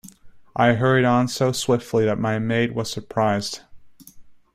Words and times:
I 0.55 0.73
hurried 0.73 1.05
on 1.05 1.27
so 1.27 1.51
swiftly 1.51 2.05
that 2.05 2.17
my 2.17 2.39
maid 2.39 2.71
was 2.71 2.89
surprised. 2.89 3.59